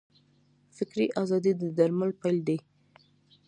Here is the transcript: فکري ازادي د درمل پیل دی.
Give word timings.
فکري 0.77 1.07
ازادي 1.21 1.51
د 1.61 1.63
درمل 1.77 2.11
پیل 2.21 2.37
دی. 2.47 2.57